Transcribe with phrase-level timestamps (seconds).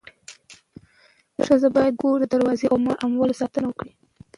[1.45, 3.91] ښځه باید د کور د دروازې او اموالو ساتنه وکړي.